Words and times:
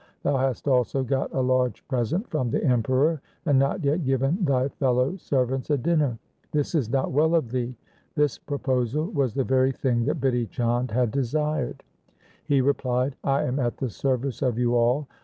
Thou 0.23 0.35
hast 0.37 0.67
also 0.67 1.03
got 1.03 1.31
a 1.31 1.41
large 1.41 1.87
present 1.87 2.27
from 2.31 2.49
the 2.49 2.63
Emperor, 2.63 3.21
and 3.45 3.59
not 3.59 3.83
yet 3.83 4.03
given 4.03 4.43
thy 4.43 4.67
fellow 4.67 5.15
servants 5.17 5.69
a 5.69 5.77
dinner. 5.77 6.17
This 6.51 6.73
is 6.73 6.89
not 6.89 7.11
well 7.11 7.35
of 7.35 7.51
thee.' 7.51 7.75
This 8.15 8.39
proposal 8.39 9.11
was 9.11 9.35
the 9.35 9.43
very 9.43 9.71
thing 9.71 10.05
that 10.05 10.19
Bidhi 10.19 10.49
Chand 10.49 10.89
had 10.89 11.11
desired. 11.11 11.83
He 12.47 12.61
replied,' 12.61 13.15
I 13.23 13.43
am 13.43 13.59
at 13.59 13.77
the 13.77 13.91
service 13.91 14.41
of 14.41 14.57
you 14.57 14.75
all. 14.75 15.07